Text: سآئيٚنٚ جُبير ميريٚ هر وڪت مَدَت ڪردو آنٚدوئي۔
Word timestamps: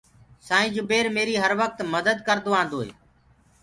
سآئيٚنٚ 0.47 0.73
جُبير 0.75 1.05
ميريٚ 1.15 1.41
هر 1.43 1.51
وڪت 1.61 1.77
مَدَت 1.93 2.17
ڪردو 2.27 2.51
آنٚدوئي۔ 2.61 2.91